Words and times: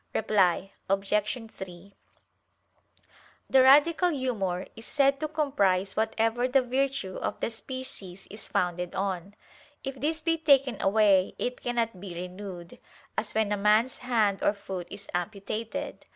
Reply 0.15 0.71
Obj. 0.89 1.51
3: 1.51 1.93
The 3.47 3.61
"radical 3.61 4.09
humor" 4.09 4.65
is 4.75 4.87
said 4.87 5.19
to 5.19 5.27
comprise 5.27 5.95
whatever 5.95 6.47
the 6.47 6.63
virtue 6.63 7.17
of 7.17 7.39
the 7.39 7.51
species 7.51 8.25
is 8.31 8.47
founded 8.47 8.95
on. 8.95 9.35
If 9.83 10.01
this 10.01 10.23
be 10.23 10.37
taken 10.39 10.81
away 10.81 11.35
it 11.37 11.61
cannot 11.61 11.99
be 12.01 12.15
renewed; 12.15 12.79
as 13.15 13.35
when 13.35 13.51
a 13.51 13.57
man's 13.57 13.99
hand 13.99 14.41
or 14.41 14.53
foot 14.55 14.87
is 14.89 15.07
amputated. 15.13 16.03